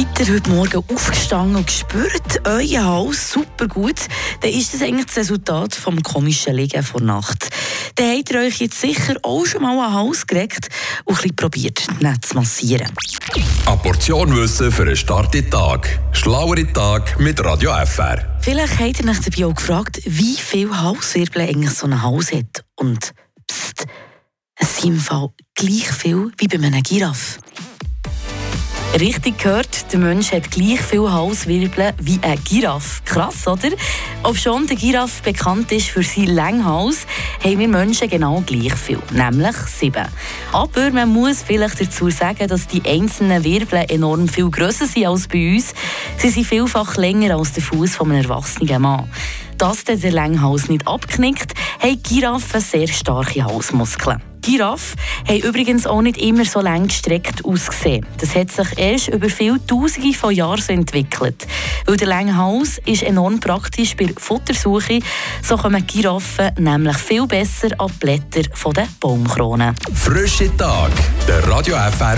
Seid 0.00 0.28
ihr 0.28 0.34
heute 0.34 0.48
Morgen 0.48 0.82
aufgestanden 0.94 1.56
und 1.56 1.66
gespürt, 1.66 2.40
euer 2.44 2.82
Hals 2.82 3.32
super 3.32 3.68
gut, 3.68 3.98
dann 4.40 4.50
ist 4.50 4.72
das 4.72 4.80
eigentlich 4.80 5.04
das 5.04 5.18
Resultat 5.18 5.74
vom 5.74 6.02
komischen 6.02 6.54
Liegen 6.54 6.82
vor 6.82 7.02
Nacht. 7.02 7.50
Dann 7.96 8.16
habt 8.16 8.30
ihr 8.30 8.40
euch 8.40 8.60
jetzt 8.60 8.80
sicher 8.80 9.16
auch 9.22 9.44
schon 9.44 9.60
mal 9.60 9.76
den 9.76 9.92
Hals 9.92 10.26
gelegt 10.26 10.68
und 11.04 11.16
ein 11.16 11.16
bisschen 11.16 11.36
probiert, 11.36 11.86
nicht 12.00 12.24
zu 12.24 12.34
massieren. 12.34 12.88
Eine 13.66 13.76
Portion 13.76 14.34
Wissen 14.34 14.72
für 14.72 14.84
einen 14.84 14.96
starken 14.96 15.50
Tag. 15.50 16.00
Schlauere 16.12 16.72
Tag 16.72 17.20
mit 17.20 17.44
Radio 17.44 17.72
FR. 17.84 18.38
Vielleicht 18.40 18.78
habt 18.80 19.04
ihr 19.04 19.10
euch 19.10 19.20
dabei 19.20 19.44
auch 19.44 19.54
gefragt, 19.54 20.00
wie 20.06 20.36
viel 20.36 20.74
Halswirbel 20.74 21.42
eigentlich 21.42 21.72
so 21.72 21.86
ein 21.86 22.02
Hals 22.02 22.32
hat. 22.32 22.64
Und 22.74 23.12
pst, 23.46 23.84
es 24.54 24.76
sind 24.78 24.94
im 24.94 24.98
Fall 24.98 25.28
gleich 25.54 25.90
viel 25.92 26.32
wie 26.38 26.48
bei 26.48 26.56
einem 26.56 26.82
Giraffe. 26.82 27.38
Richtig 28.98 29.38
gehört, 29.38 29.92
der 29.92 30.00
Mensch 30.00 30.32
hat 30.32 30.50
gleich 30.50 30.80
viel 30.80 31.10
Halswirbel 31.10 31.94
wie 32.02 32.18
ein 32.22 32.42
Giraffe. 32.42 33.00
Krass, 33.04 33.46
oder? 33.46 33.70
Ob 34.24 34.36
schon 34.36 34.66
der 34.66 34.76
Giraffe 34.76 35.22
bekannt 35.22 35.70
ist 35.70 35.90
für 35.90 36.02
seinen 36.02 36.34
langen 36.34 36.64
haben 36.64 36.96
wir 37.44 37.68
Menschen 37.68 38.10
genau 38.10 38.42
gleich 38.44 38.74
viel, 38.74 38.98
nämlich 39.12 39.56
sieben. 39.56 40.06
Aber 40.52 40.90
man 40.90 41.08
muss 41.08 41.40
vielleicht 41.40 41.80
dazu 41.80 42.10
sagen, 42.10 42.48
dass 42.48 42.66
die 42.66 42.82
einzelnen 42.84 43.44
Wirbel 43.44 43.84
enorm 43.88 44.28
viel 44.28 44.50
grösser 44.50 44.86
sind 44.86 45.06
als 45.06 45.28
bei 45.28 45.54
uns. 45.54 45.72
Sie 46.18 46.28
sind 46.28 46.46
vielfach 46.46 46.96
länger 46.96 47.36
als 47.36 47.52
der 47.52 47.62
Fuß 47.62 48.00
eines 48.00 48.24
erwachsenen 48.24 48.82
Mann. 48.82 49.08
Dass 49.56 49.84
der 49.84 50.10
Langhals 50.10 50.68
nicht 50.68 50.88
abknickt, 50.88 51.54
haben 51.78 52.02
Giraffen 52.02 52.60
sehr 52.60 52.88
starke 52.88 53.44
Halsmuskeln. 53.44 54.29
Giraffen 54.40 54.98
haben 55.28 55.40
übrigens 55.40 55.86
auch 55.86 56.02
nicht 56.02 56.18
immer 56.18 56.44
so 56.44 56.60
lang 56.60 56.88
gestreckt 56.88 57.44
ausgesehen. 57.44 58.06
Das 58.18 58.34
hat 58.34 58.50
sich 58.50 58.78
erst 58.78 59.08
über 59.08 59.28
viele 59.28 59.64
Tausende 59.66 60.12
von 60.14 60.34
Jahren 60.34 60.60
so 60.60 60.72
entwickelt. 60.72 61.46
Weil 61.86 61.96
der 61.96 62.08
lange 62.08 62.36
Hals 62.36 62.80
ist 62.86 63.02
enorm 63.02 63.40
praktisch 63.40 63.96
bei 63.96 64.12
Futtersuche. 64.16 65.00
So 65.42 65.56
kommen 65.56 65.86
Giraffen 65.86 66.50
nämlich 66.58 66.96
viel 66.98 67.26
besser 67.26 67.68
an 67.78 67.88
die 67.88 67.98
Blätter 67.98 68.42
der 68.72 68.88
Baumkronen. 69.00 69.74
Frische 69.94 70.54
Tag, 70.56 70.92
der 71.28 71.46
Radio 71.48 71.76
FR 71.76 72.08